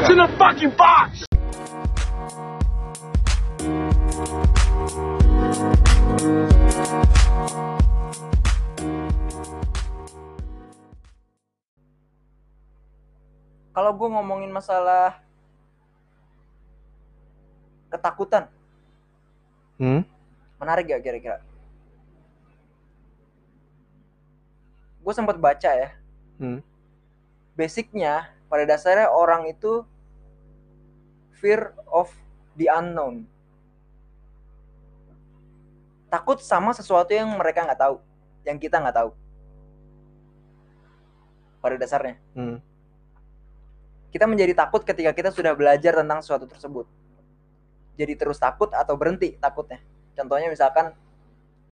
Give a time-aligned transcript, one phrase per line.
[0.00, 1.28] What's in the fucking box?
[13.76, 15.20] Kalau gue ngomongin masalah
[17.92, 18.48] ketakutan,
[19.76, 20.00] Hmm?
[20.56, 21.44] menarik gak kira-kira?
[25.04, 25.92] Gue sempat baca ya,
[26.40, 26.64] Hmm.
[27.52, 29.86] basicnya pada dasarnya orang itu
[31.40, 32.12] fear of
[32.54, 33.24] the unknown.
[36.12, 37.96] Takut sama sesuatu yang mereka nggak tahu,
[38.44, 39.10] yang kita nggak tahu.
[41.60, 42.58] Pada dasarnya, Hmm.
[44.12, 46.88] kita menjadi takut ketika kita sudah belajar tentang sesuatu tersebut.
[48.00, 49.78] Jadi terus takut atau berhenti takutnya.
[50.16, 50.96] Contohnya misalkan,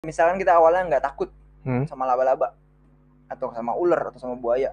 [0.04, 1.32] misalkan kita awalnya nggak takut
[1.64, 1.88] Hmm.
[1.88, 2.54] sama laba-laba
[3.28, 4.72] atau sama ular atau sama buaya.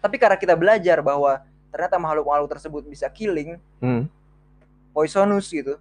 [0.00, 4.10] Tapi karena kita belajar bahwa ternyata makhluk-makhluk tersebut bisa killing, Hmm.
[4.90, 5.78] poisonous gitu,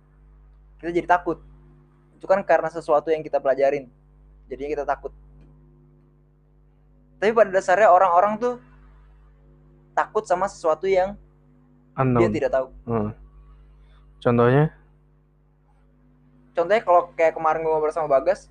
[0.78, 1.42] kita jadi takut.
[2.16, 3.90] Itu kan karena sesuatu yang kita pelajarin.
[4.46, 5.12] Jadinya kita takut.
[7.18, 8.56] Tapi pada dasarnya orang-orang tuh
[9.92, 11.18] takut sama sesuatu yang
[11.92, 12.32] dia Unknown.
[12.32, 12.68] tidak tahu.
[12.86, 13.10] Hmm.
[14.20, 14.72] Contohnya?
[16.56, 18.48] Contohnya kalau kayak kemarin gue ngobrol sama Bagas,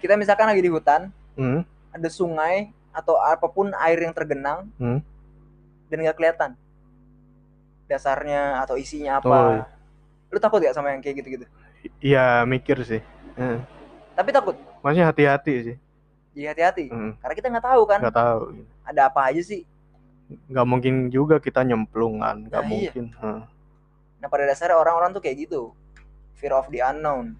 [0.00, 1.64] kita misalkan lagi di hutan, Hmm.
[1.92, 5.00] ada sungai atau apa pun air yang tergenang Hmm.
[5.88, 6.52] dan nggak kelihatan
[7.86, 9.26] dasarnya atau isinya apa.
[9.26, 9.64] Oh, iya.
[10.30, 11.46] Lu takut gak sama yang kayak gitu-gitu?
[11.98, 13.02] Iya mikir sih.
[13.34, 13.66] Hmm.
[14.14, 14.54] Tapi takut.
[14.78, 15.76] Maksudnya hati-hati sih.
[16.30, 16.84] Jadi hati-hati.
[16.86, 17.18] Hmm.
[17.18, 18.40] Karena kita nggak tahu kan Gak tahu.
[18.86, 19.66] ada apa aja sih.
[20.46, 22.46] Gak mungkin juga kita nyemplung kan.
[22.46, 22.70] Gak Nah, iya.
[22.94, 23.04] mungkin.
[23.18, 23.42] Hmm.
[24.22, 25.74] Nah pada dasarnya orang-orang tuh kayak gitu.
[26.38, 27.34] Fear of the unknown.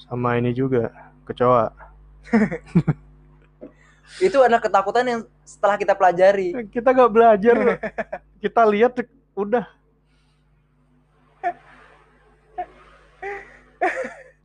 [0.00, 0.88] Sama ini juga
[1.22, 1.68] kecoa.
[4.20, 6.52] Itu adalah ketakutan yang setelah kita pelajari.
[6.68, 7.54] Kita gak belajar.
[7.56, 7.78] loh.
[8.44, 8.92] kita lihat
[9.32, 9.64] udah.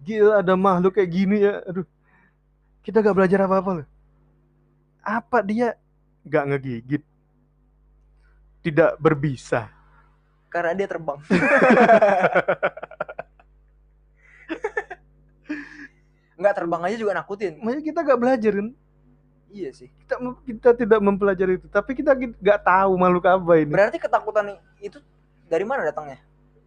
[0.07, 1.59] Gila ada makhluk kayak gini ya.
[1.67, 1.83] Aduh.
[2.85, 3.87] Kita gak belajar apa-apa loh.
[5.03, 5.75] Apa dia
[6.23, 7.03] gak ngegigit?
[8.63, 9.67] Tidak berbisa.
[10.47, 11.19] Karena dia terbang.
[16.37, 17.57] Nggak terbang aja juga nakutin.
[17.59, 18.69] Makanya kita gak belajar kan.
[19.47, 19.87] Iya sih.
[20.03, 22.11] Kita kita tidak mempelajari itu, tapi kita
[22.43, 23.71] gak tahu makhluk apa ini.
[23.71, 24.99] Berarti ketakutan itu
[25.47, 26.19] dari mana datangnya?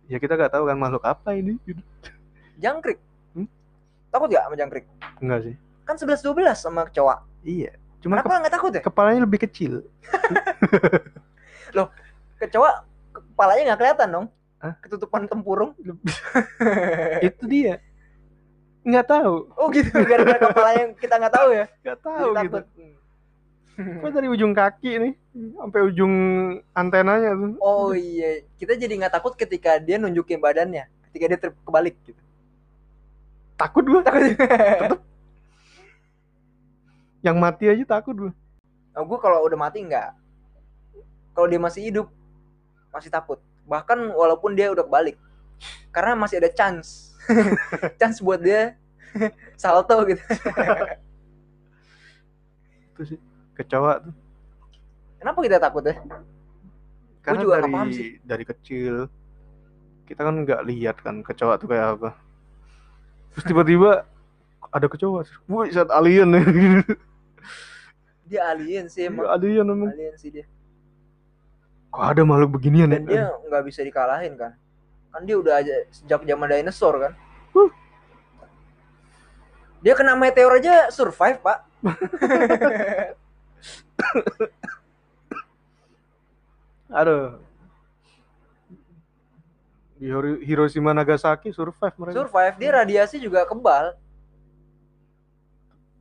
[0.09, 1.61] Ya kita gak tahu kan makhluk apa ini.
[2.57, 2.97] Jangkrik.
[3.37, 3.47] Hmm?
[4.09, 4.85] Takut gak sama jangkrik?
[5.21, 5.55] Enggak sih.
[5.85, 7.21] Kan 11-12 sama kecoa.
[7.45, 7.77] Iya.
[8.01, 8.81] Cuman Kenapa nggak takut ya?
[8.81, 9.73] ke- kepalanya lebih kecil.
[12.41, 14.27] Kecoa kepalanya nggak kelihatan dong.
[14.65, 14.73] Hah?
[14.81, 15.77] Ketutupan tempurung.
[17.21, 17.85] itu dia.
[18.81, 19.35] Nggak tahu.
[19.61, 21.67] Oh gitu, gara-gara kepala yang kita nggak tahu ya.
[21.85, 22.37] Nggak Jadi tahu gitu.
[22.37, 22.65] takut.
[23.81, 25.13] Kok dari ujung kaki nih
[25.57, 26.15] sampai ujung
[26.77, 27.57] antenanya tuh.
[27.65, 32.21] Oh iya, kita jadi nggak takut ketika dia nunjukin badannya, ketika dia kebalik gitu.
[33.57, 34.01] Takut gua.
[34.05, 35.01] Takut.
[37.21, 38.33] Yang mati aja takut gua.
[38.91, 40.13] Nah, gue kalau udah mati nggak.
[41.33, 42.09] Kalau dia masih hidup,
[42.91, 43.39] masih takut.
[43.65, 45.17] Bahkan walaupun dia udah kebalik,
[45.95, 47.10] karena masih ada chance,
[48.01, 48.77] chance buat dia
[49.59, 50.23] salto gitu.
[52.95, 53.19] Itu sih
[53.59, 54.15] kecoa tuh.
[55.21, 55.97] Kenapa kita takut ya?
[57.21, 58.17] Karena juga dari paham sih.
[58.25, 58.95] dari kecil
[60.09, 62.11] kita kan nggak lihat kan kecoa tuh kayak apa.
[63.37, 64.03] Terus tiba-tiba
[64.75, 65.23] ada kecoa.
[65.47, 66.43] Wih, saat alien ya.
[68.31, 69.27] Dia alien sih emang.
[69.27, 69.91] alien emang.
[69.91, 70.47] Alien sih dia.
[71.91, 73.11] Kok ada makhluk beginian Dan ya?
[73.11, 74.55] dia nggak bisa dikalahin kan.
[75.11, 77.13] Kan dia udah aja sejak zaman dinosaur kan.
[77.51, 77.71] Huh.
[79.83, 81.59] Dia kena meteor aja survive, Pak.
[86.91, 87.39] Aduh.
[90.01, 92.17] Di Hiro- Hiroshima Nagasaki survive mereka.
[92.25, 93.95] Survive, dia radiasi juga kebal.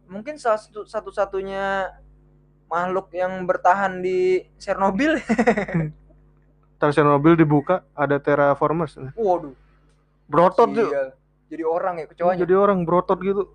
[0.09, 1.91] Mungkin salah satu satu-satunya
[2.65, 5.19] makhluk yang bertahan di Chernobyl.
[6.79, 8.95] Ntar Chernobyl dibuka ada terraformers.
[9.19, 9.51] Waduh.
[10.31, 10.87] Brotot tuh.
[11.51, 12.39] Jadi orang ya kecoanya.
[12.39, 13.51] Jadi orang brotot gitu.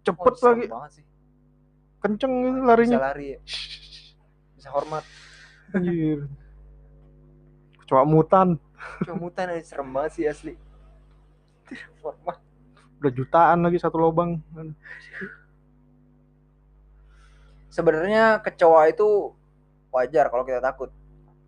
[0.00, 0.66] Cepet Oh, lagi.
[0.66, 1.04] banget sih.
[2.00, 2.98] Kenceng gitu Bisa larinya.
[2.98, 3.38] lari ya.
[4.56, 5.04] Bisa hormat.
[5.76, 6.24] Anjir.
[7.84, 8.56] Kecoa mutan.
[9.04, 10.54] Comutan aja serem banget sih asli.
[12.00, 12.40] Hormat.
[12.98, 14.40] Udah jutaan lagi satu lubang.
[17.68, 19.32] Sebenarnya kecoa itu
[19.92, 20.88] wajar kalau kita takut.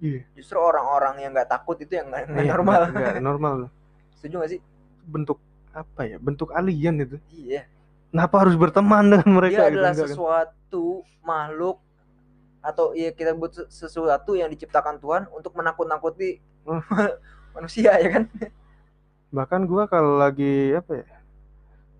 [0.04, 0.20] Iya.
[0.36, 2.80] Justru orang-orang yang nggak takut itu yang nggak Iya, normal.
[2.92, 3.54] Nggak normal.
[4.20, 4.60] Setuju gak sih?
[5.02, 5.40] Bentuk
[5.72, 6.16] apa ya?
[6.18, 7.16] Bentuk alien itu.
[7.30, 7.64] Iya.
[8.12, 9.64] Kenapa harus berteman dengan mereka?
[9.64, 9.70] Dia gitu?
[9.74, 10.12] adalah Enggak kan?
[10.12, 10.84] sesuatu
[11.20, 11.76] makhluk
[12.60, 16.80] atau ya kita buat se- sesuatu yang diciptakan Tuhan untuk menakut-nakuti Hmm.
[17.54, 18.24] manusia ya kan
[19.28, 21.06] bahkan gua kalau lagi apa ya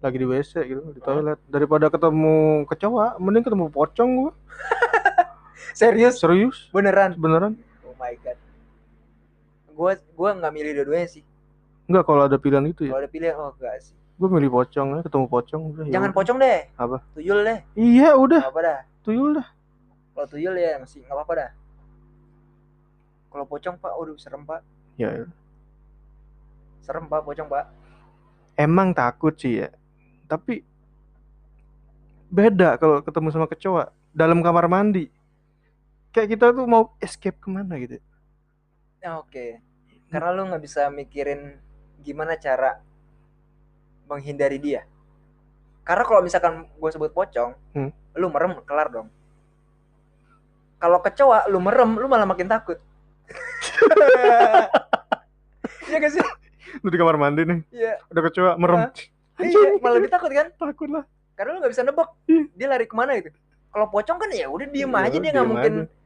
[0.01, 1.05] lagi di WC gitu di Oh.
[1.05, 4.33] toilet daripada ketemu kecoa mending ketemu pocong gua
[5.75, 7.61] serius serius beneran beneran
[7.95, 8.39] oh my god.
[9.71, 11.23] Gua gua nggak milih dua-duanya sih.
[11.87, 12.91] Enggak kalau ada pilihan itu ya?
[12.91, 13.95] Kalau ada pilihan oh enggak sih.
[14.19, 16.19] Gua milih pocong ya ketemu pocong udah, ya jangan udah.
[16.19, 16.61] pocong deh.
[16.75, 16.97] Apa?
[17.15, 17.59] tuyul deh.
[17.79, 18.43] Iya udah.
[18.51, 18.79] Apa dah.
[19.07, 19.47] Tuyul dah.
[20.15, 21.51] Kalau tuyul ya masih nggak apa-apa dah.
[23.31, 24.61] Kalau pocong pak aduh serem pak.
[24.99, 25.27] Ya.
[26.83, 27.71] Serem pak pocong pak.
[28.55, 29.71] Emang takut sih ya.
[30.27, 30.63] Tapi
[32.31, 33.91] beda kalau ketemu sama kecoa.
[34.15, 35.11] Dalam kamar mandi
[36.15, 37.99] kayak kita tuh mau escape ke mana gitu
[38.99, 39.61] Ya, oke
[40.07, 41.59] karena lu nggak bisa mikirin
[41.99, 42.79] gimana cara
[44.05, 44.87] menghindari dia
[45.83, 47.91] karena kalau misalkan gue sebut pocong Hmm.
[48.15, 49.09] lu merem kelar dong
[50.77, 52.79] kalau kecoa lu merem lu malah makin takut
[55.85, 56.23] Iya gak sih?
[56.77, 58.89] lu di kamar mandi nih Iya, ada kecoa merem
[59.39, 60.47] iya, malah lebih takut kan?
[60.53, 62.43] takut lah Karena lu nggak bisa nebak Iya.
[62.53, 63.35] dia lari ke mana gitu.
[63.69, 66.04] Kalau pocong kan ya udah diem Iya, aja dia nggak mungkin aja.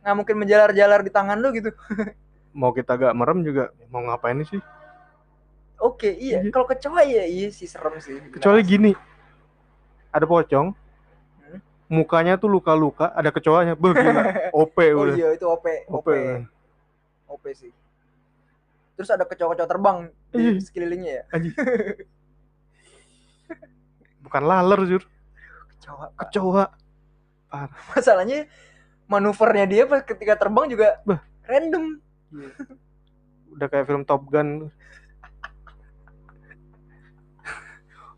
[0.00, 1.70] Nggak mungkin menjalar-jalar di tangan lu gitu.
[2.58, 4.58] mau kita gak merem juga mau ngapain sih
[5.78, 6.42] Oke, iya.
[6.42, 6.50] Iya.
[6.50, 8.18] Kalau kecoa ya iya sih serem sih.
[8.30, 8.92] kecuali gini
[10.10, 10.74] ada pocong
[11.38, 11.60] Hmm.
[11.86, 14.22] mukanya tuh luka-luka ada kecoanya Beuh, gila
[14.58, 16.08] OP Oh udah iya itu OP, OP OP,
[17.30, 17.70] OP sih.
[18.92, 19.98] Terus ada kecoa-kecoa terbang
[20.28, 20.58] di Iya.
[20.58, 21.24] sekelilingnya ya.
[24.20, 25.02] bukan laler jur
[25.78, 26.06] Kecoa.
[26.18, 26.64] Kecoa
[27.94, 28.44] Masalahnya
[29.08, 31.20] manuvernya dia pas ketika terbang juga Bah.
[31.48, 31.98] random.
[33.48, 34.68] udah kayak film Top Gun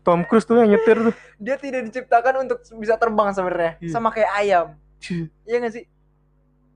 [0.01, 3.77] Tom Cruise tuh yang nyetir tuh Dia tidak diciptakan untuk bisa terbang sebenarnya.
[3.77, 3.91] Iya.
[3.93, 4.67] Sama kayak ayam.
[5.45, 5.85] Iya gak sih?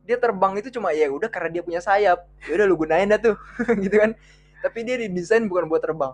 [0.05, 2.25] Dia terbang itu cuma ya udah karena dia punya sayap.
[2.45, 3.35] Ya udah lu gunain dah tuh.
[3.83, 4.13] gitu kan.
[4.61, 6.13] Tapi dia didesain bukan buat terbang.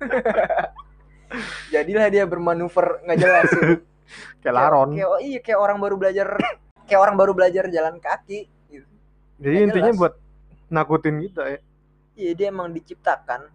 [1.74, 3.50] Jadilah dia bermanuver nggak jelas
[4.42, 6.34] kayak laron Kayak, oh iya kayak orang baru belajar
[6.90, 8.90] kayak orang baru belajar jalan kaki gitu.
[9.38, 10.00] jadi intinya jelas.
[10.00, 10.14] buat
[10.68, 11.60] nakutin kita ya
[12.12, 13.46] Iya dia emang diciptakan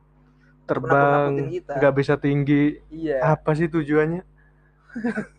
[0.66, 3.22] terbang nggak bisa tinggi Iya.
[3.30, 4.24] apa sih tujuannya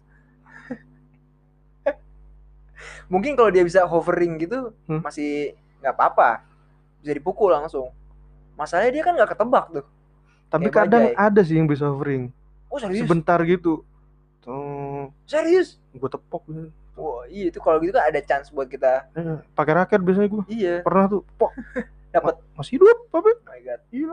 [3.06, 4.98] Mungkin kalau dia bisa hovering gitu Hmm.
[4.98, 6.42] masih nggak apa-apa.
[6.98, 7.94] Bisa dipukul langsung.
[8.52, 9.86] Masalahnya dia kan nggak ketebak tuh.
[10.46, 11.18] tapi Kayak kadang bajai.
[11.20, 12.30] ada sih yang bisa hovering
[12.68, 13.02] Oh serius?
[13.02, 13.82] sebentar gitu
[14.38, 15.82] tuh Serius?
[15.90, 16.70] gue tepok gitu.
[16.96, 19.12] Wah iya itu kalau gitu kan ada chance buat kita.
[19.12, 20.74] Eh, pakai raket biasanya gue Iya.
[20.80, 21.52] pernah tuh pok
[22.14, 22.40] Dapat.
[22.52, 23.80] masih hidup apa Oh my god.
[23.90, 24.12] iya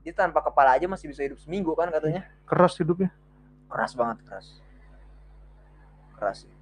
[0.00, 2.22] Dia tanpa kepala aja masih bisa hidup seminggu kan katanya.
[2.44, 3.10] keras hidupnya
[3.66, 4.46] Keras banget keras.
[6.14, 6.52] Keras sih.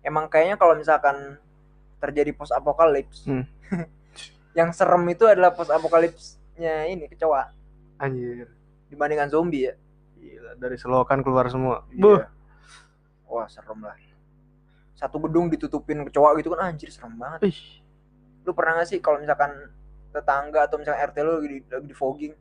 [0.00, 1.36] Emang kayaknya kalau misalkan
[1.98, 3.42] terjadi post apokalips, Hmm.
[4.54, 6.38] yang serem itu adalah post apokalipsnya
[6.86, 7.50] ini kecoa
[7.96, 8.46] anjir
[8.86, 9.74] dibandingkan zombie ya.
[10.14, 11.98] Gila, dari selokan keluar semua Iya.
[11.98, 12.20] Buh,
[13.28, 13.94] Wah serem lah.
[14.92, 17.46] Satu gedung ditutupin kecoa gitu kan anjir serem banget.
[17.46, 17.60] ih
[18.42, 19.52] Lu pernah gak sih kalau misalkan
[20.08, 22.34] tetangga atau misalkan RT lu lagi di, lagi di fogging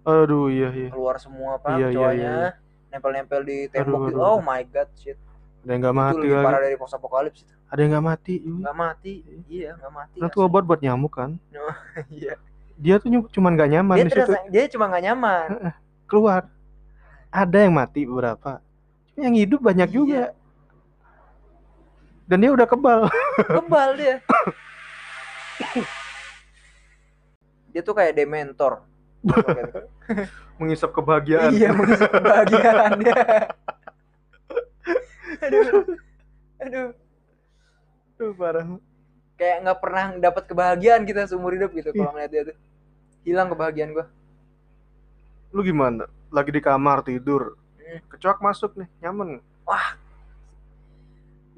[0.00, 2.48] aduh iya iya keluar semua apa Iya, iya, kecoanya iya,
[2.88, 4.16] nempel-nempel di tembok Aduh, gitu.
[4.16, 4.48] aduh, Oh aduh.
[4.48, 5.18] my god shit.
[5.60, 7.52] ada yang itu mati lebih lagi parah dari post apokalips itu.
[7.68, 8.34] ada yang nggak mati.
[8.40, 9.12] Nggak mati.
[9.46, 10.16] Iya, nggak mati.
[10.16, 10.32] Nah, asli.
[10.42, 11.30] obat buat nyamuk kan
[12.10, 12.34] Iya.
[12.74, 15.46] dia tuh cuman nggak nyaman Dia terasa, dia cuma nggak nyaman.
[16.08, 16.48] keluar
[17.30, 18.69] ada yang mati beberapa Cuma
[19.20, 19.96] yang hidup banyak Iya.
[19.96, 20.22] juga
[22.30, 23.10] dan dia udah kebal
[23.42, 24.16] Kebal dia.
[27.74, 28.82] dia tuh kayak dementor.
[30.60, 33.12] mengisap kebahagiaan iya, mengisi kebahagiaan dia.
[35.44, 35.64] aduh.
[36.60, 36.88] Aduh.
[38.20, 38.64] Tuh, parah
[39.40, 42.56] Kayak nggak pernah dapat kebahagiaan kita seumur hidup gitu kalau ngeliat dia tuh.
[43.24, 44.06] Hilang kebahagiaan gua.
[45.50, 47.58] lu gimana lagi di kamar tidur.
[48.10, 49.42] Kecoak masuk nih nyaman.
[49.66, 49.98] Wah.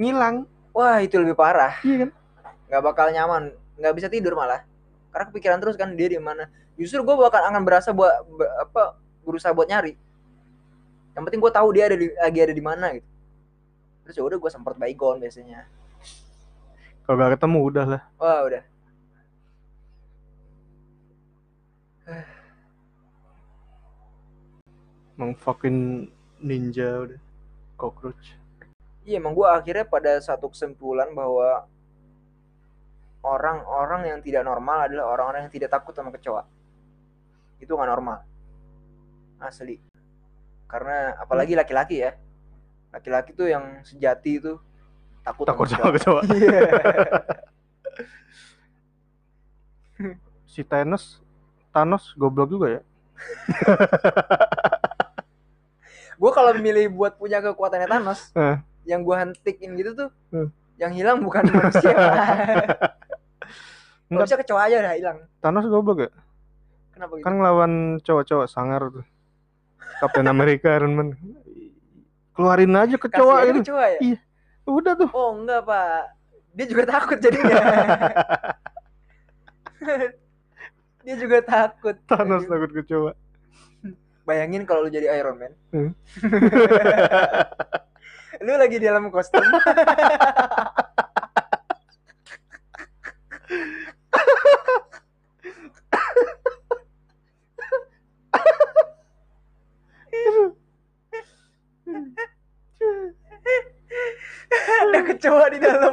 [0.00, 0.48] ngilang.
[0.72, 1.76] Wah, itu lebih parah.
[1.84, 2.10] iya kan?
[2.68, 4.62] Nggak bakal nyaman nggak bisa tidur malah.
[5.12, 6.48] Karena kepikiran terus kan dia di mana.
[6.78, 8.12] Justru gue bakal akan berasa buat
[8.62, 8.96] apa
[9.26, 9.98] berusaha buat nyari.
[11.12, 13.08] Yang penting gue tahu dia ada di, lagi ada di mana gitu.
[14.08, 15.68] Terus ya udah gue semprot baygon biasanya.
[17.04, 18.02] Kalau gak ketemu udah lah.
[18.16, 18.62] Wah udah.
[25.12, 26.08] Emang fucking
[26.42, 27.20] ninja udah.
[27.78, 28.38] Cockroach.
[29.02, 31.66] Iya emang gue akhirnya pada satu kesimpulan bahwa
[33.22, 36.46] orang-orang yang tidak normal adalah orang-orang yang tidak takut sama kecoa.
[37.58, 38.22] Itu nggak normal.
[39.42, 39.82] Asli.
[40.70, 42.14] Karena apalagi laki-laki ya.
[42.94, 44.54] Laki-laki tuh yang sejati itu
[45.22, 46.22] takut takut sama kecoa.
[50.02, 50.18] Iya.
[50.52, 51.22] si Thanos
[51.70, 52.80] Thanos goblok juga ya
[56.22, 58.56] gue kalau milih buat punya kekuatannya Thanos Eh.
[58.86, 60.48] yang gue hentikin gitu tuh Hmm.
[60.78, 61.90] yang hilang bukan manusia.
[64.06, 64.26] Enggak.
[64.28, 65.18] bisa kecoa aja udah hilang.
[65.40, 66.10] Thanos goblok ya?
[66.92, 67.24] Kenapa gitu?
[67.24, 69.04] Kan ngelawan cowok-cowok sangar tuh.
[69.98, 71.08] Captain America Iron Man.
[72.32, 73.60] Keluarin aja kecoa gitu.
[73.66, 73.98] kecoa ya?
[74.00, 74.18] Iya.
[74.62, 75.08] udah tuh.
[75.10, 76.14] Oh enggak pak.
[76.52, 77.56] Dia juga takut jadinya.
[81.02, 81.96] Dia juga takut.
[82.06, 83.12] Thanos takut kecoa
[84.22, 85.94] bayangin kalau lu jadi Iron Man Hmm.
[88.44, 89.42] lu lagi di dalam kostum
[104.82, 105.92] ada kecoa di dalam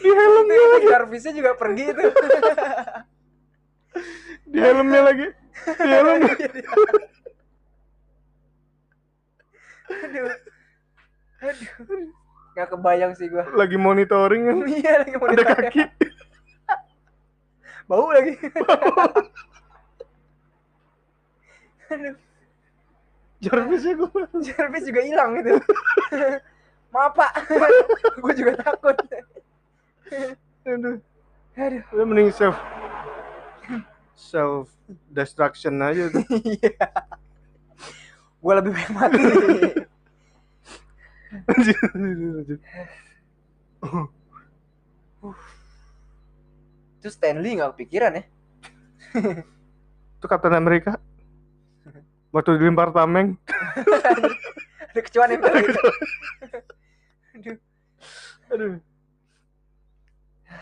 [0.00, 1.40] di helmnya Itu lagi
[1.70, 2.04] Jarvisnya juga pergi itu
[4.50, 5.26] di helmnya lagi
[5.78, 6.34] di helmnya
[9.90, 10.30] aduh.
[11.40, 12.10] Aduh.
[12.54, 13.46] Nggak kebayang sih gua.
[13.54, 14.56] Lagi monitoring kan?
[14.66, 15.80] Iya lagi mau ada kaki.
[17.86, 18.34] Bau lagi.
[21.90, 22.14] Aduh.
[23.40, 24.12] Jarvisnya gue
[24.44, 25.56] Jarvis juga hilang itu
[26.92, 27.32] maaf pak.
[28.20, 28.94] Gue juga takut.
[30.68, 31.00] Aduh
[31.60, 31.82] aduh.
[31.92, 32.56] Udah mending self
[34.16, 34.68] self
[35.12, 36.24] destruction aja tuh
[36.60, 36.88] iya.
[38.40, 39.20] Gue lebih baik mati.
[41.44, 42.58] Anjir, anjir.
[47.00, 48.22] itu Stanley nggak kepikiran ya?
[50.16, 50.96] Itu Captain America
[52.32, 53.36] waktu dilempar tameng.
[54.90, 55.80] Ada kecoa nempel gitu
[57.40, 57.56] aduh.
[58.50, 58.89] Aduh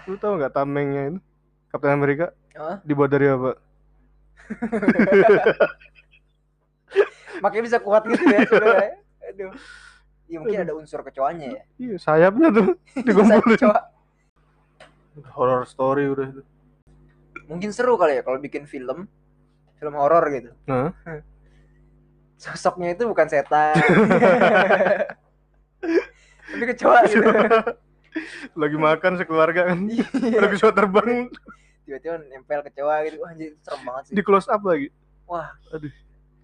[0.09, 1.19] lu tau nggak tamengnya itu
[1.69, 2.81] Captain America Hah?
[2.83, 3.53] dibuat dari apa
[7.45, 8.41] makanya bisa kuat gitu ya
[9.29, 9.53] aduh
[10.29, 11.62] Iya mungkin ada unsur kecoanya ya.
[11.81, 13.81] iya sayapnya tuh dikumpulin kecoa.
[15.33, 16.43] horror story udah itu
[17.49, 19.09] Mungkin seru kali ya kalau bikin film,
[19.77, 20.53] film horor gitu.
[20.65, 20.93] nah
[22.38, 23.73] Sosoknya itu bukan setan.
[26.47, 27.25] Tapi kecoa gitu.
[28.55, 30.07] Lagi makan sekeluarga kan Iya.
[30.41, 31.29] lagi pesawat terbang
[31.83, 33.17] Tiba-tiba nempel kecoa gitu.
[33.21, 34.12] Wah, anjir serem banget sih.
[34.12, 34.93] di close up lagi
[35.25, 35.93] Wah, aduh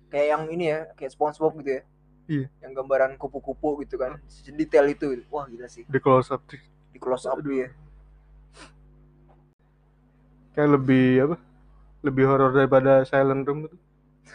[0.09, 1.83] kayak yang ini ya, kayak SpongeBob gitu ya.
[2.25, 2.47] Iya.
[2.63, 4.15] Yang gambaran kupu-kupu gitu kan.
[4.47, 5.27] Detail itu.
[5.27, 5.83] Wah, gila sih.
[5.85, 6.57] di close up Di
[6.97, 7.51] close up Aduh.
[7.51, 7.69] ya.
[10.55, 11.37] kayak lebih apa
[12.01, 13.75] lebih horor daripada Silent Room itu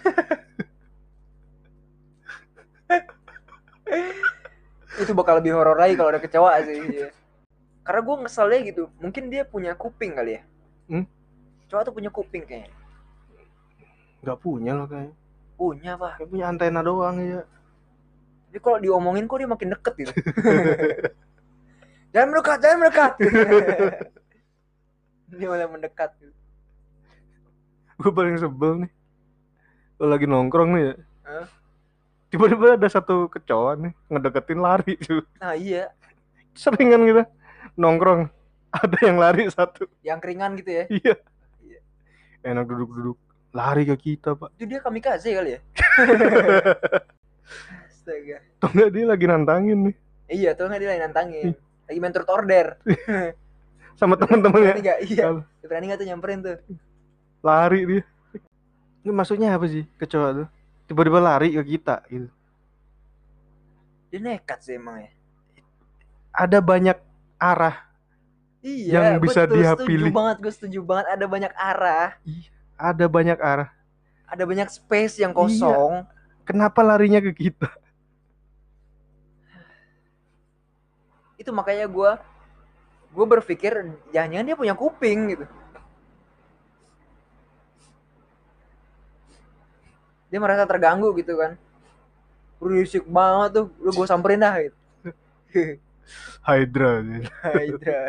[4.99, 7.07] itu bakal lebih horor lagi kalau ada kecoa sih iya.
[7.89, 10.41] Karena gue ngeselnya gitu mungkin dia punya kuping kali ya?
[10.85, 11.05] Hmm?
[11.65, 12.69] kecoa tuh punya kuping kayaknya.
[14.21, 15.15] Nggak punya loh kayaknya.
[15.57, 16.21] Punya pak.
[16.21, 17.41] Kayak punya antena doang ya
[18.49, 20.13] tapi kalau diomongin kok dia makin deket gitu.
[22.13, 23.13] Jangan mendekat jangan mendekat.
[25.37, 26.33] Dia malah mendekat gitu.
[28.01, 28.91] gue paling sebel nih.
[30.01, 30.93] Lo lagi nongkrong nih ya.
[31.29, 31.45] Hah?
[32.29, 35.89] tiba-tiba ada satu kecoa nih ngedeketin lari tuh nah iya.
[36.53, 37.25] Seringan gitu
[37.79, 38.27] nongkrong.
[38.83, 39.87] Ada yang lari satu.
[40.03, 40.85] Yang keringan gitu ya?
[40.91, 41.15] Iya.
[41.63, 41.79] Iya.
[42.43, 43.17] enak duduk-duduk.
[43.55, 44.53] Lari ke kita pak.
[44.59, 45.59] Itu dia kamikaze kali ya?
[47.89, 48.37] Astaga.
[48.61, 49.95] Tau nggak dia lagi nantangin nih?
[50.29, 51.45] Iya tuh nggak dia lagi nantangin?
[51.89, 52.77] Lagi main truth order
[53.99, 54.99] sama berani teman-temannya nggak?
[55.09, 55.23] Iya.
[55.25, 56.57] Kalau berani nggak tuh nyamperin tuh?
[57.41, 58.03] Lari dia.
[59.01, 60.47] Ini maksudnya apa sih kecoa tuh?
[60.85, 62.29] Tiba-tiba lari ke kita gitu.
[64.13, 65.09] Dia nekat sih emang ya?
[66.29, 67.08] Ada banyak
[67.39, 67.87] arah
[68.59, 70.11] Iya, Yang bisa betul, dia setuju pilih.
[70.11, 71.05] banget, gue setuju banget.
[71.15, 72.07] Ada banyak arah,
[72.75, 73.69] ada banyak arah
[74.29, 75.21] ada banyak space Iya.
[75.25, 76.05] yang kosong.
[76.45, 77.65] kenapa larinya ke kita
[81.33, 82.11] Itu makanya gue,
[83.09, 83.73] gue berpikir
[84.11, 85.45] jangan-jangan dia punya kuping gitu.
[90.29, 91.55] Dia merasa terganggu gitu kan.
[92.59, 94.77] Berisik banget tuh, lu gue samperin dah gitu.
[96.43, 96.91] Hydra.
[97.43, 97.99] Hydra.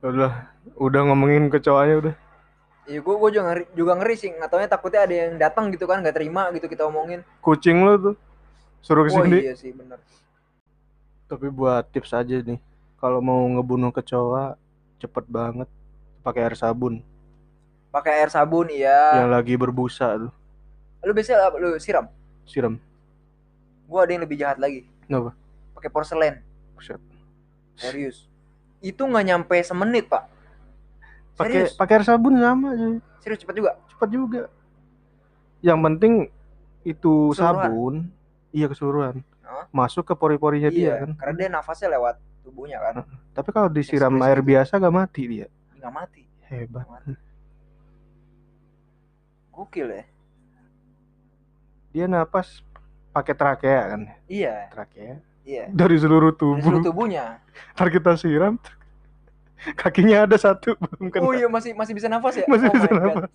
[0.00, 0.32] udah
[0.80, 2.14] udah ngomongin kecoanya udah.
[2.88, 4.30] Iya, gue gue juga ngeri, juga ngeri sih.
[4.32, 7.20] Nggak taunya takutnya ada yang datang gitu kan, nggak terima gitu kita omongin.
[7.44, 8.16] kucing lo tuh.
[8.80, 10.00] Suruh Oh ke sini iya sih, bener.
[11.28, 12.58] tapi buat tips aja nih.
[12.96, 14.56] Kalau mau ngebunuh kecoa
[14.98, 15.68] cepet banget.
[16.24, 17.04] Pakai air sabun.
[17.92, 19.20] Pakai air sabun iya.
[19.20, 20.32] Yang lagi berbusa tuh.
[21.04, 22.08] Lu biasa lu siram?
[22.48, 22.80] Siram
[23.90, 24.86] gua ada yang lebih jahat lagi.
[25.10, 25.34] Kenapa?
[25.74, 26.34] pakai porselen.
[26.76, 27.00] Buset.
[27.74, 28.28] serius.
[28.84, 30.28] Itu nggak nyampe semenit pak.
[31.34, 33.00] Pakai pakai air sabun sama aja.
[33.24, 33.72] Serius cepet juga?
[33.88, 34.42] Cepat juga.
[35.64, 36.12] Yang penting
[36.84, 37.64] itu Keseluruhan.
[37.64, 37.94] sabun.
[38.52, 39.16] Iya keseluruhan.
[39.50, 39.66] Hah?
[39.74, 41.10] masuk ke pori-porinya dia iya kan.
[41.18, 42.94] karena dia nafasnya lewat tubuhnya kan.
[43.34, 45.46] Tapi kalau disiram Ekspresi air biasa gak mati dia.
[45.74, 46.22] Nggak mati.
[46.46, 46.84] Hebat.
[46.86, 47.12] Nggak mati.
[49.50, 50.04] Gokil ya.
[51.90, 52.62] Dia napas
[53.10, 54.00] pakai trakea kan?
[54.30, 54.70] Iya.
[54.70, 55.14] Trakea
[55.44, 55.64] iya.
[55.70, 56.62] Dari seluruh Dari tubuh.
[56.62, 57.42] seluruh tubuhnya.
[57.74, 58.56] Ntar kita siram
[59.76, 61.24] kakinya ada satu belum kena.
[61.26, 62.46] Oh iya masih masih bisa nafas ya?
[62.48, 63.28] Masih oh bisa nafas.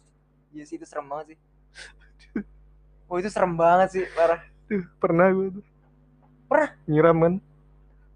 [0.56, 1.38] iya sih itu serem banget sih.
[3.06, 4.42] Oh itu serem banget sih parah.
[4.66, 5.64] Tuh, pernah gue tuh.
[6.50, 6.70] Pernah?
[6.90, 7.34] nyiram kan?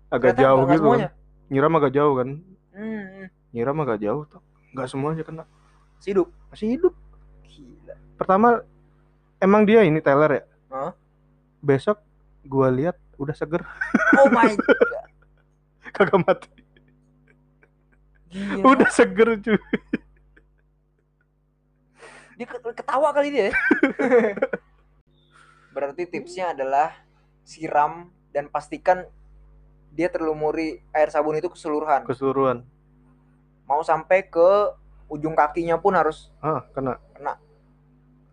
[0.10, 1.10] Agak Ternyata jauh gitu semuanya.
[1.14, 1.18] kan
[1.50, 2.30] nyiram agak jauh kan?
[2.74, 3.28] Hmm, hmm.
[3.54, 4.42] nyiram agak jauh tuh.
[4.74, 5.44] Nggak semuanya kena.
[6.02, 6.28] Masih hidup?
[6.50, 6.94] Masih hidup.
[7.46, 7.96] Gila.
[8.18, 8.48] Pertama
[9.38, 10.44] emang dia ini Taylor ya?
[10.74, 10.92] Hah?
[11.60, 12.00] Besok
[12.42, 13.64] gua lihat udah seger.
[14.16, 14.78] Oh my god.
[15.92, 16.50] Kagak mati.
[18.30, 18.62] Gila.
[18.64, 19.58] udah seger cuy.
[22.38, 23.54] Dia ke- ketawa kali dia ya.
[25.76, 26.96] berarti tipsnya adalah
[27.44, 29.06] siram dan pastikan
[29.90, 32.06] dia terlumuri air sabun itu keseluruhan.
[32.06, 32.64] Keseluruhan.
[33.66, 34.50] Mau sampai ke
[35.10, 37.02] ujung kakinya pun harus ah kena.
[37.12, 37.34] Kena.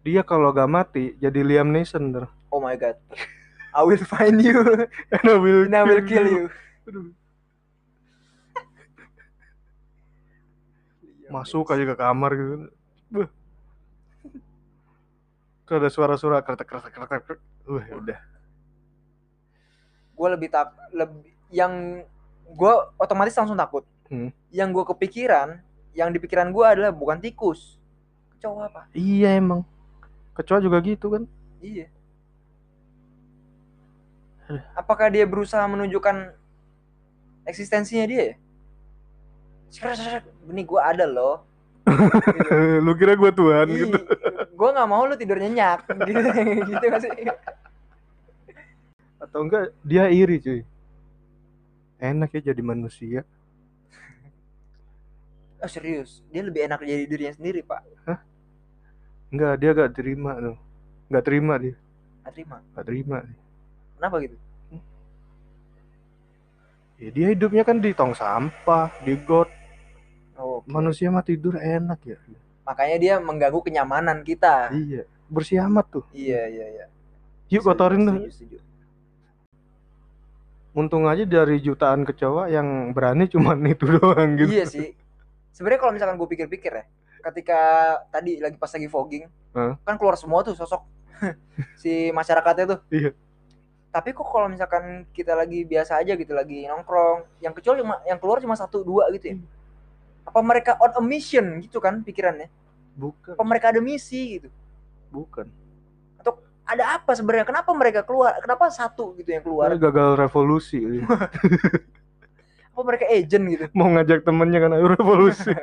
[0.05, 2.97] dia kalau gak mati jadi Liam Neeson ter oh my god
[3.73, 4.63] I will find you
[5.15, 6.45] and I will, and I will kill you
[6.85, 7.11] Aduh.
[11.27, 12.55] masuk aja ke kamar gitu
[13.07, 13.29] Buh.
[15.63, 17.39] Kalau ada suara-suara kretek kretek kretek.
[17.67, 18.19] Wah, udah.
[20.17, 22.03] gue lebih tak lebih yang
[22.49, 24.31] gue otomatis langsung takut Hmm.
[24.49, 25.59] yang gue kepikiran
[25.91, 27.75] yang di pikiran gue adalah bukan tikus
[28.33, 29.67] kecoa apa Iya emang.
[30.33, 31.27] Kecoa juga gitu kan.
[31.59, 31.91] iya.
[34.75, 36.33] Apakah dia berusaha menunjukkan
[37.45, 38.37] eksistensinya dia ya
[39.71, 41.43] sekarang ini gue ada loh
[42.83, 43.95] Lu kira gua Tuhan gitu.
[44.51, 46.19] gue nggak mau lu tidur nyenyak gitu
[46.67, 47.11] gitu gak sih
[49.23, 50.61] Atau enggak dia iri cuy.
[52.03, 53.23] Enak ya jadi manusia.
[55.57, 57.87] oh serius dia lebih enak jadi dirinya sendiri pak
[59.27, 60.57] Enggak, dia gak terima tuh.
[61.07, 61.75] Gak terima dia.
[62.23, 63.17] Nggak terima Gak terima.
[63.23, 63.39] dia.
[63.97, 64.37] Kenapa gitu
[66.97, 69.53] Ya, dia hidupnya kan di tong sampah, di got.
[70.35, 72.17] oh Manusia mah tidur enak ya.
[72.65, 75.05] makanya dia mengganggu kenyamanan kita Iya.
[75.29, 76.05] Bersih amat tuh.
[76.11, 76.87] iya iya iya
[77.47, 78.17] Yuk kotorin tuh.
[80.73, 84.51] Untung aja dari jutaan kecoa yang berani cuman itu doang gitu.
[84.51, 84.89] Iya sih.
[85.53, 86.85] Sebenarnya kalau misalkan gue pikir-pikir ya,
[87.25, 87.61] ketika
[88.09, 89.77] tadi lagi pas lagi fogging, Hah?
[89.81, 90.85] kan keluar semua tuh sosok
[91.81, 92.81] si masyarakatnya tuh.
[92.89, 93.11] Iya.
[93.97, 98.21] Tapi kok kalau misalkan kita lagi biasa aja gitu, lagi nongkrong, yang kecil cuma yang
[98.21, 99.37] keluar cuma satu dua gitu ya.
[100.29, 102.53] Apa mereka on a mission gitu kan pikirannya?
[102.93, 103.41] Bukan.
[103.41, 104.53] Apa mereka ada misi gitu?
[105.09, 105.49] Bukan.
[106.67, 107.47] Ada apa sebenarnya?
[107.47, 108.43] Kenapa mereka keluar?
[108.43, 109.71] Kenapa satu gitu yang keluar?
[109.71, 110.83] Dia gagal revolusi.
[112.75, 113.65] Apa mereka agent gitu?
[113.71, 115.55] Mau ngajak temennya kan ayo revolusi.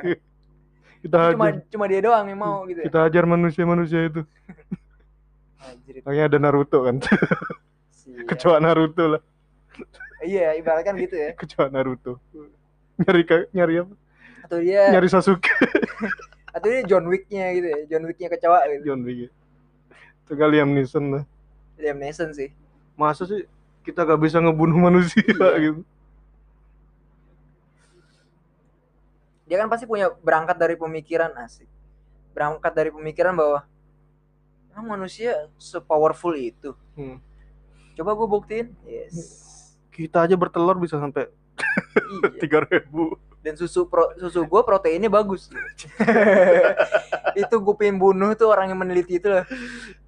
[1.04, 1.60] kita Cuma hajar.
[1.68, 2.84] cuma dia doang yang mau gitu ya.
[2.88, 4.24] Kita hajar manusia-manusia itu.
[5.68, 7.04] Anjir, Makanya ada Naruto kan.
[8.04, 8.24] Sial.
[8.28, 9.22] Kecoa Naruto lah.
[10.24, 11.30] Iya, ibaratkan gitu ya.
[11.34, 12.20] Kecoa Naruto.
[13.00, 13.94] Nyari nyari apa?
[14.44, 15.50] Atau dia Nyari Sasuke.
[16.54, 19.32] atau dia John Wick-nya gitu ya John Wick-nya kecoa gitu John Wick.
[20.22, 21.24] Itu kali Liam Neeson lah.
[21.74, 22.54] Liam Neeson sih
[22.94, 23.42] Masa sih
[23.82, 25.58] kita gak bisa ngebunuh manusia Iya.
[25.60, 25.82] gitu.
[29.44, 31.68] dia kan pasti punya berangkat dari pemikiran asik
[32.32, 33.60] berangkat dari pemikiran bahwa
[34.72, 37.18] emang manusia sepowerful itu Hmm.
[37.94, 39.42] Coba gue buktiin yes
[39.94, 41.30] Kita aja bertelur bisa sampai
[42.42, 42.50] iya.
[42.50, 42.90] 3000.
[43.44, 45.52] dan susu pro, susu gue proteinnya bagus
[47.40, 49.44] itu gue pengen bunuh tuh orang yang meneliti itu loh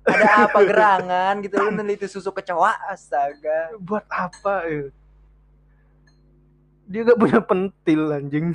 [0.08, 4.88] ada apa gerangan gitu lu meneliti susu kecoa astaga Buat apa ya?
[6.86, 8.54] Dia gak punya pentil anjing.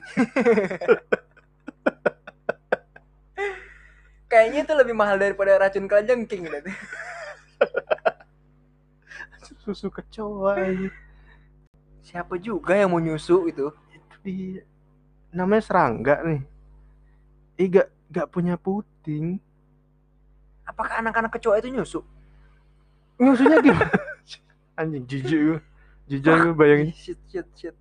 [4.32, 6.60] kayaknya itu lebih mahal daripada racun kalajengking gitu.
[9.72, 10.60] Susu kecoa
[12.04, 14.68] siapa juga yang mau nyusu itu Itu dia.
[15.32, 16.44] Namanya serangga nih.
[17.56, 19.40] Ih gak, gak punya puting.
[20.68, 22.04] apakah anak-anak kecoa itu nyusu
[23.16, 23.96] Maksudnya gimana?
[24.80, 25.60] anjing jijik gue.
[26.12, 26.92] Jijik gue bayangin.
[27.00, 27.76] Shit shit shit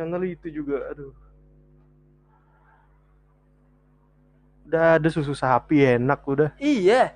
[0.00, 1.12] Yang ngeli itu juga aduh.
[4.64, 6.56] Udah ada susu sapi enak udah.
[6.56, 7.12] Iya,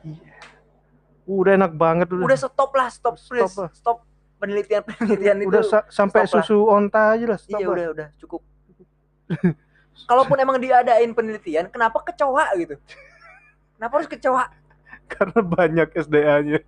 [1.28, 2.24] Udah enak banget udah.
[2.24, 3.56] udah stop lah, stop Stop please.
[3.60, 3.70] lah.
[3.76, 3.98] Stop
[4.40, 5.50] penelitian-penelitian itu.
[5.52, 6.44] udah sa- sampai stop lah.
[6.48, 7.38] susu onta aja lah.
[7.38, 7.74] Stop iya, lah.
[7.76, 8.40] udah, udah, cukup.
[10.08, 12.80] Kalaupun emang diadain penelitian, kenapa kecoa gitu?
[13.76, 14.44] Kenapa harus kecoa?
[15.12, 16.64] Karena banyak SDA-nya.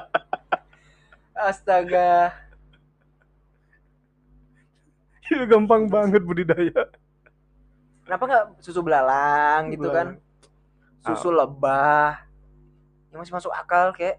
[1.50, 2.32] Astaga.
[5.28, 6.88] Itu gampang banget budidaya.
[8.08, 10.16] Kenapa nggak susu belalang gitu kan?
[11.04, 12.29] Susu lebah.
[13.10, 14.18] Yang masih masuk akal kayak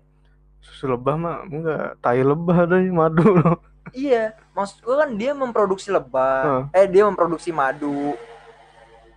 [0.61, 3.57] Susu lebah mah enggak, tai lebah deh, madu loh.
[3.91, 8.13] Iya, maksud gue kan dia memproduksi lebah, eh dia memproduksi madu.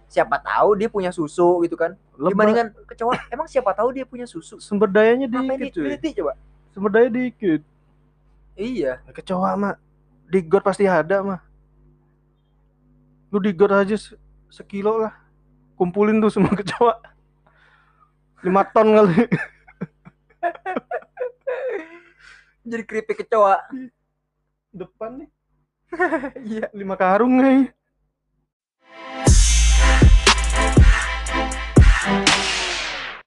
[0.08, 1.94] Siapa tahu dia punya susu gitu kan?
[2.16, 4.56] Lebah Dibandingkan kecoa, emang siapa tahu dia punya susu?
[4.58, 5.84] sumber dayanya Ngapain dikit cuy.
[5.94, 6.32] diteliti coba?
[6.72, 7.60] Sumber daya dikit.
[8.56, 9.74] Iya, Kecoa mah
[10.26, 11.40] di got pasti ada mah.
[13.30, 15.14] Lu di got aja se- sekilo lah.
[15.76, 16.98] Kumpulin tuh semua kecoa.
[18.42, 19.22] 5 ton kali.
[22.64, 23.60] Jadi keripik kecoa.
[24.72, 25.30] Depan nih.
[26.50, 26.66] Iya.
[26.74, 27.70] Lima karung nih.